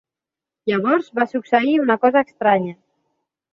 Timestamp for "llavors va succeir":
0.71-1.77